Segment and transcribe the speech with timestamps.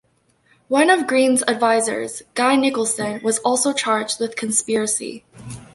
[0.67, 5.25] One of Green's advisers, Guy Nicholson, was also charged with conspiracy.